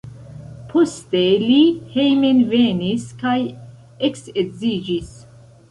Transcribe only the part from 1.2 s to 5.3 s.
li hejmenvenis kaj eksedziĝis.